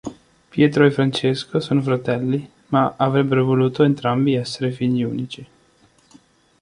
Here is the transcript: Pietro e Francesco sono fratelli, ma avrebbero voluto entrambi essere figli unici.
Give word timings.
Pietro 0.49 0.83
e 0.83 0.89
Francesco 0.89 1.59
sono 1.59 1.79
fratelli, 1.79 2.49
ma 2.69 2.95
avrebbero 2.97 3.45
voluto 3.45 3.83
entrambi 3.83 4.33
essere 4.33 4.71
figli 4.71 5.03
unici. 5.03 5.45